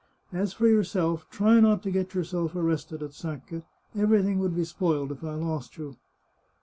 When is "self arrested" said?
2.23-3.03